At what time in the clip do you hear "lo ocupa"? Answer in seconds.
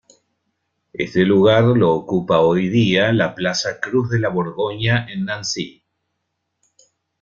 1.63-2.39